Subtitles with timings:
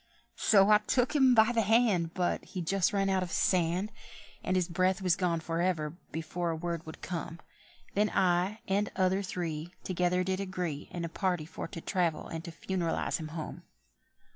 [0.39, 3.91] So I took him by the hand, But he'd just run out his sand,
[4.43, 7.39] And his breath was gone for ever—before a word would come;
[7.93, 12.43] Then I and other three Together did agree In a party for to travel and
[12.45, 13.61] to funeralise him home.